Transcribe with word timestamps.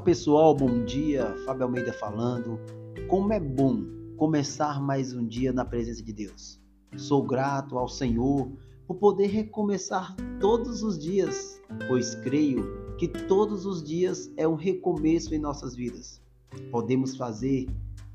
pessoal, 0.00 0.56
bom 0.56 0.84
dia. 0.84 1.36
Fábio 1.46 1.62
Almeida 1.62 1.92
falando. 1.92 2.58
Como 3.06 3.32
é 3.32 3.38
bom 3.38 3.84
começar 4.16 4.82
mais 4.82 5.14
um 5.14 5.24
dia 5.24 5.52
na 5.52 5.64
presença 5.64 6.02
de 6.02 6.12
Deus. 6.12 6.60
Sou 6.96 7.22
grato 7.22 7.78
ao 7.78 7.86
Senhor 7.86 8.50
por 8.88 8.96
poder 8.96 9.28
recomeçar 9.28 10.16
todos 10.40 10.82
os 10.82 10.98
dias, 10.98 11.62
pois 11.86 12.16
creio 12.16 12.96
que 12.96 13.06
todos 13.06 13.66
os 13.66 13.80
dias 13.80 14.32
é 14.36 14.48
um 14.48 14.56
recomeço 14.56 15.32
em 15.32 15.38
nossas 15.38 15.76
vidas. 15.76 16.20
Podemos 16.72 17.16
fazer 17.16 17.68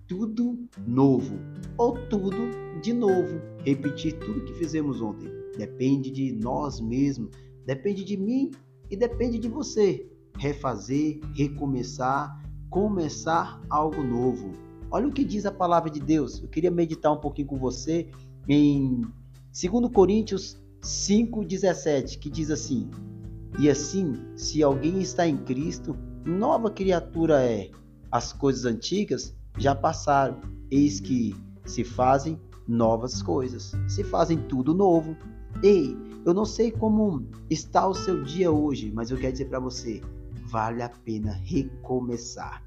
tudo 0.05 0.67
novo 0.85 1.39
ou 1.77 1.93
tudo 2.09 2.51
de 2.81 2.91
novo, 2.91 3.39
repetir 3.63 4.19
tudo 4.19 4.43
que 4.43 4.53
fizemos 4.55 4.99
ontem. 4.99 5.31
Depende 5.57 6.11
de 6.11 6.33
nós 6.33 6.81
mesmos, 6.81 7.29
depende 7.65 8.03
de 8.03 8.17
mim 8.17 8.51
e 8.91 8.97
depende 8.97 9.39
de 9.39 9.47
você 9.47 10.12
refazer, 10.37 11.19
recomeçar, 11.33 12.41
começar 12.69 13.61
algo 13.69 14.03
novo. 14.03 14.51
Olha 14.89 15.07
o 15.07 15.11
que 15.11 15.23
diz 15.23 15.45
a 15.45 15.51
palavra 15.51 15.89
de 15.89 15.99
Deus. 15.99 16.41
Eu 16.41 16.47
queria 16.47 16.71
meditar 16.71 17.11
um 17.11 17.19
pouquinho 17.19 17.47
com 17.47 17.57
você 17.57 18.09
em 18.47 19.01
2 19.51 19.91
Coríntios 19.93 20.61
5,17, 20.81 22.19
que 22.19 22.29
diz 22.29 22.51
assim: 22.51 22.89
E 23.59 23.69
assim, 23.69 24.15
se 24.35 24.61
alguém 24.61 25.01
está 25.01 25.27
em 25.27 25.37
Cristo, 25.37 25.95
nova 26.25 26.69
criatura 26.69 27.41
é. 27.41 27.69
As 28.11 28.31
coisas 28.31 28.65
antigas 28.65 29.35
já 29.57 29.73
passaram, 29.73 30.39
eis 30.69 30.99
que 30.99 31.35
se 31.65 31.83
fazem 31.83 32.39
novas 32.67 33.21
coisas, 33.21 33.71
se 33.87 34.03
fazem 34.03 34.37
tudo 34.37 34.73
novo. 34.73 35.17
Ei, 35.63 35.97
eu 36.25 36.33
não 36.33 36.45
sei 36.45 36.71
como 36.71 37.27
está 37.49 37.87
o 37.87 37.93
seu 37.93 38.23
dia 38.23 38.51
hoje, 38.51 38.91
mas 38.93 39.09
eu 39.09 39.17
quero 39.17 39.31
dizer 39.31 39.45
para 39.45 39.59
você: 39.59 40.01
vale 40.53 40.83
a 40.83 40.89
pena 40.89 41.31
recomeçar. 41.31 42.63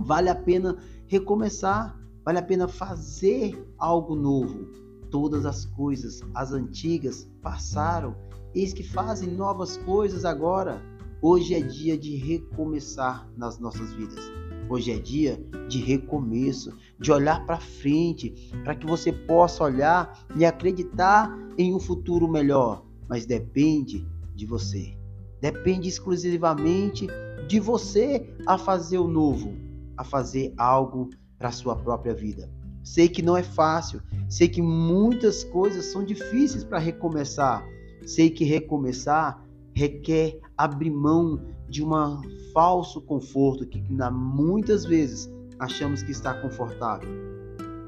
Vale 0.00 0.30
a 0.30 0.34
pena 0.34 0.78
recomeçar, 1.06 1.94
vale 2.24 2.38
a 2.38 2.42
pena 2.42 2.66
fazer 2.66 3.62
algo 3.76 4.16
novo. 4.16 4.64
Todas 5.10 5.44
as 5.44 5.66
coisas, 5.66 6.22
as 6.34 6.54
antigas, 6.54 7.28
passaram, 7.42 8.16
eis 8.54 8.72
que 8.72 8.82
fazem 8.82 9.30
novas 9.30 9.76
coisas 9.76 10.24
agora. 10.24 10.82
Hoje 11.20 11.54
é 11.54 11.60
dia 11.60 11.98
de 11.98 12.16
recomeçar 12.16 13.30
nas 13.36 13.58
nossas 13.58 13.92
vidas. 13.92 14.24
Hoje 14.70 14.92
é 14.92 14.98
dia 14.98 15.38
de 15.68 15.82
recomeço, 15.82 16.74
de 16.98 17.12
olhar 17.12 17.44
para 17.44 17.60
frente, 17.60 18.50
para 18.64 18.74
que 18.74 18.86
você 18.86 19.12
possa 19.12 19.64
olhar 19.64 20.26
e 20.34 20.46
acreditar 20.46 21.30
em 21.58 21.74
um 21.74 21.78
futuro 21.78 22.26
melhor. 22.26 22.86
Mas 23.06 23.26
depende 23.26 24.08
de 24.34 24.46
você. 24.46 25.01
Depende 25.42 25.88
exclusivamente 25.88 27.08
de 27.48 27.58
você 27.58 28.32
a 28.46 28.56
fazer 28.56 28.98
o 28.98 29.08
novo, 29.08 29.52
a 29.96 30.04
fazer 30.04 30.54
algo 30.56 31.10
para 31.36 31.48
a 31.48 31.52
sua 31.52 31.74
própria 31.74 32.14
vida. 32.14 32.48
Sei 32.84 33.08
que 33.08 33.22
não 33.22 33.36
é 33.36 33.42
fácil, 33.42 34.00
sei 34.28 34.46
que 34.46 34.62
muitas 34.62 35.42
coisas 35.42 35.86
são 35.86 36.04
difíceis 36.04 36.62
para 36.62 36.78
recomeçar. 36.78 37.66
Sei 38.06 38.30
que 38.30 38.44
recomeçar 38.44 39.44
requer 39.74 40.38
abrir 40.56 40.92
mão 40.92 41.40
de 41.68 41.82
um 41.82 41.90
falso 42.52 43.00
conforto 43.00 43.66
que 43.66 43.82
muitas 44.12 44.84
vezes 44.84 45.28
achamos 45.58 46.04
que 46.04 46.12
está 46.12 46.34
confortável 46.34 47.08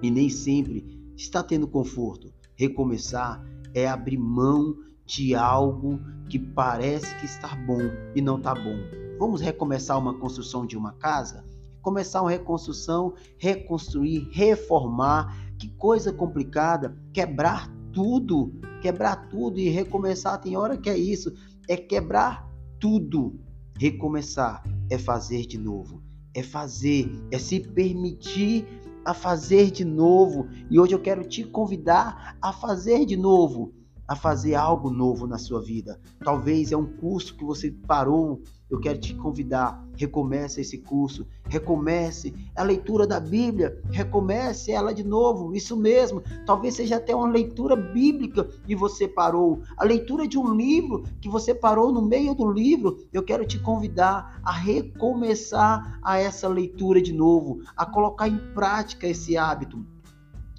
e 0.02 0.10
nem 0.10 0.28
sempre 0.28 0.84
está 1.16 1.40
tendo 1.40 1.68
conforto. 1.68 2.32
Recomeçar 2.56 3.44
é 3.72 3.86
abrir 3.86 4.18
mão 4.18 4.74
de 5.06 5.34
algo 5.34 6.00
que 6.28 6.38
parece 6.38 7.14
que 7.16 7.26
está 7.26 7.54
bom 7.54 7.80
e 8.14 8.22
não 8.22 8.38
está 8.38 8.54
bom. 8.54 8.76
Vamos 9.18 9.40
recomeçar 9.40 9.98
uma 9.98 10.14
construção 10.14 10.66
de 10.66 10.76
uma 10.76 10.92
casa? 10.92 11.44
Começar 11.82 12.22
uma 12.22 12.30
reconstrução, 12.30 13.14
reconstruir, 13.38 14.28
reformar. 14.32 15.54
Que 15.58 15.68
coisa 15.68 16.12
complicada! 16.12 16.96
Quebrar 17.12 17.70
tudo, 17.92 18.52
quebrar 18.80 19.28
tudo 19.28 19.60
e 19.60 19.68
recomeçar. 19.68 20.40
Tem 20.40 20.56
hora 20.56 20.76
que 20.76 20.90
é 20.90 20.96
isso, 20.96 21.32
é 21.68 21.76
quebrar 21.76 22.50
tudo. 22.80 23.38
Recomeçar 23.78 24.62
é 24.88 24.96
fazer 24.98 25.46
de 25.46 25.58
novo, 25.58 26.02
é 26.32 26.42
fazer, 26.42 27.10
é 27.30 27.38
se 27.38 27.60
permitir 27.60 28.66
a 29.04 29.12
fazer 29.12 29.70
de 29.70 29.84
novo. 29.84 30.48
E 30.70 30.78
hoje 30.78 30.94
eu 30.94 31.00
quero 31.00 31.24
te 31.28 31.44
convidar 31.44 32.36
a 32.40 32.52
fazer 32.52 33.04
de 33.04 33.16
novo 33.16 33.72
a 34.06 34.14
fazer 34.14 34.54
algo 34.54 34.90
novo 34.90 35.26
na 35.26 35.38
sua 35.38 35.62
vida. 35.62 36.00
Talvez 36.22 36.72
é 36.72 36.76
um 36.76 36.86
curso 36.86 37.36
que 37.36 37.44
você 37.44 37.70
parou. 37.86 38.42
Eu 38.70 38.80
quero 38.80 38.98
te 38.98 39.14
convidar, 39.14 39.86
recomece 39.96 40.60
esse 40.60 40.78
curso, 40.78 41.26
recomece 41.48 42.34
a 42.56 42.62
leitura 42.62 43.06
da 43.06 43.20
Bíblia, 43.20 43.80
recomece 43.90 44.72
ela 44.72 44.92
de 44.92 45.04
novo. 45.04 45.54
Isso 45.54 45.76
mesmo. 45.76 46.22
Talvez 46.44 46.74
seja 46.74 46.96
até 46.96 47.14
uma 47.14 47.28
leitura 47.28 47.76
bíblica 47.76 48.48
e 48.66 48.74
você 48.74 49.06
parou, 49.06 49.60
a 49.76 49.84
leitura 49.84 50.26
de 50.26 50.38
um 50.38 50.54
livro 50.54 51.04
que 51.20 51.28
você 51.28 51.54
parou 51.54 51.92
no 51.92 52.02
meio 52.02 52.34
do 52.34 52.50
livro. 52.50 52.98
Eu 53.12 53.22
quero 53.22 53.46
te 53.46 53.58
convidar 53.58 54.40
a 54.42 54.52
recomeçar 54.52 55.98
a 56.02 56.18
essa 56.18 56.48
leitura 56.48 57.00
de 57.00 57.12
novo, 57.12 57.60
a 57.76 57.86
colocar 57.86 58.28
em 58.28 58.38
prática 58.54 59.06
esse 59.06 59.36
hábito, 59.36 59.84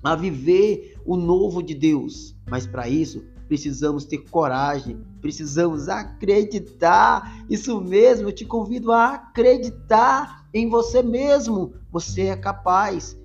a 0.03 0.15
viver 0.15 0.95
o 1.05 1.17
novo 1.17 1.61
de 1.61 1.73
Deus. 1.73 2.35
Mas 2.47 2.65
para 2.65 2.87
isso, 2.87 3.23
precisamos 3.47 4.05
ter 4.05 4.19
coragem, 4.29 4.99
precisamos 5.21 5.87
acreditar. 5.89 7.45
Isso 7.49 7.79
mesmo, 7.81 8.29
eu 8.29 8.33
te 8.33 8.45
convido 8.45 8.91
a 8.91 9.13
acreditar 9.13 10.47
em 10.53 10.69
você 10.69 11.01
mesmo. 11.01 11.73
Você 11.91 12.23
é 12.23 12.35
capaz. 12.35 13.17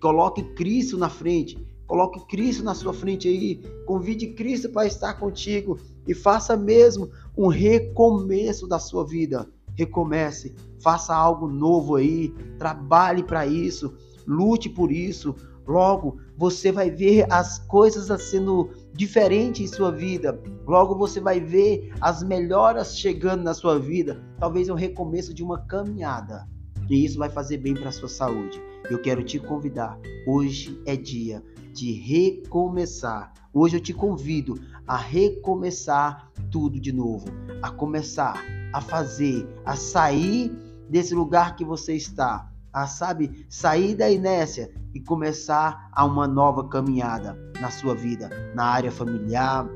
Coloque 0.00 0.42
Cristo 0.54 0.96
na 0.96 1.08
frente. 1.08 1.58
Coloque 1.86 2.26
Cristo 2.26 2.64
na 2.64 2.74
sua 2.74 2.92
frente 2.92 3.28
aí. 3.28 3.62
Convide 3.86 4.28
Cristo 4.28 4.68
para 4.68 4.86
estar 4.86 5.14
contigo 5.14 5.78
e 6.06 6.14
faça 6.14 6.56
mesmo 6.56 7.10
um 7.36 7.48
recomeço 7.48 8.66
da 8.66 8.78
sua 8.78 9.04
vida. 9.04 9.48
Recomece, 9.74 10.54
faça 10.80 11.14
algo 11.14 11.46
novo 11.46 11.96
aí, 11.96 12.30
trabalhe 12.58 13.22
para 13.22 13.46
isso, 13.46 13.94
lute 14.26 14.68
por 14.68 14.90
isso. 14.90 15.34
Logo, 15.66 16.18
você 16.36 16.70
vai 16.70 16.90
ver 16.90 17.26
as 17.30 17.58
coisas 17.66 18.22
sendo 18.22 18.70
diferentes 18.92 19.60
em 19.60 19.74
sua 19.74 19.90
vida. 19.90 20.40
Logo, 20.66 20.96
você 20.96 21.20
vai 21.20 21.40
ver 21.40 21.92
as 22.00 22.22
melhoras 22.22 22.96
chegando 22.96 23.42
na 23.42 23.54
sua 23.54 23.78
vida. 23.78 24.22
Talvez 24.38 24.68
é 24.68 24.72
um 24.72 24.76
recomeço 24.76 25.34
de 25.34 25.42
uma 25.42 25.58
caminhada. 25.66 26.46
E 26.88 27.04
isso 27.04 27.18
vai 27.18 27.28
fazer 27.28 27.58
bem 27.58 27.74
para 27.74 27.88
a 27.88 27.92
sua 27.92 28.08
saúde. 28.08 28.62
Eu 28.88 29.00
quero 29.00 29.24
te 29.24 29.40
convidar. 29.40 29.98
Hoje 30.26 30.80
é 30.86 30.94
dia 30.94 31.42
de 31.72 31.92
recomeçar. 31.92 33.32
Hoje 33.52 33.76
eu 33.76 33.80
te 33.80 33.92
convido 33.92 34.54
a 34.86 34.96
recomeçar 34.96 36.30
tudo 36.50 36.78
de 36.78 36.92
novo, 36.92 37.26
a 37.60 37.70
começar 37.70 38.44
a 38.72 38.80
fazer, 38.80 39.48
a 39.64 39.74
sair 39.74 40.50
desse 40.88 41.14
lugar 41.14 41.56
que 41.56 41.64
você 41.64 41.94
está 41.94 42.52
a 42.76 42.86
sabe 42.86 43.46
sair 43.48 43.94
da 43.94 44.10
inércia 44.10 44.70
e 44.92 45.00
começar 45.00 45.88
a 45.90 46.04
uma 46.04 46.28
nova 46.28 46.68
caminhada 46.68 47.34
na 47.58 47.70
sua 47.70 47.94
vida, 47.94 48.28
na 48.54 48.64
área 48.64 48.92
familiar, 48.92 49.66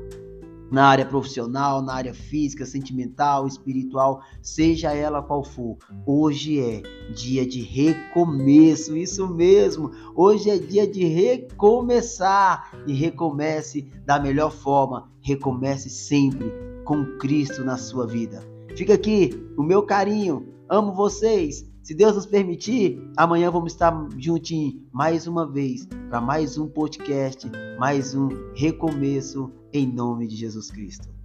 na 0.69 0.85
área 0.85 1.03
profissional, 1.03 1.81
na 1.81 1.95
área 1.95 2.13
física, 2.13 2.63
sentimental, 2.63 3.47
espiritual, 3.47 4.21
seja 4.39 4.93
ela 4.93 5.23
qual 5.23 5.43
for. 5.43 5.77
Hoje 6.05 6.59
é 6.59 6.83
dia 7.11 7.43
de 7.43 7.61
recomeço, 7.61 8.95
isso 8.95 9.27
mesmo. 9.27 9.89
Hoje 10.15 10.51
é 10.51 10.59
dia 10.59 10.85
de 10.85 11.03
recomeçar 11.03 12.71
e 12.85 12.93
recomece 12.93 13.91
da 14.05 14.19
melhor 14.19 14.51
forma. 14.51 15.09
Recomece 15.21 15.89
sempre 15.89 16.53
com 16.85 17.17
Cristo 17.17 17.63
na 17.63 17.77
sua 17.77 18.05
vida. 18.05 18.43
Fica 18.77 18.93
aqui 18.93 19.31
o 19.57 19.63
meu 19.63 19.81
carinho. 19.81 20.47
Amo 20.69 20.93
vocês. 20.93 21.70
Se 21.83 21.95
Deus 21.95 22.15
nos 22.15 22.27
permitir, 22.27 23.01
amanhã 23.17 23.49
vamos 23.49 23.73
estar 23.73 24.07
juntinhos 24.15 24.75
mais 24.91 25.25
uma 25.25 25.51
vez 25.51 25.87
para 26.09 26.21
mais 26.21 26.55
um 26.55 26.67
podcast, 26.67 27.49
mais 27.79 28.13
um 28.13 28.29
recomeço 28.53 29.51
em 29.73 29.91
nome 29.91 30.27
de 30.27 30.35
Jesus 30.35 30.69
Cristo. 30.69 31.20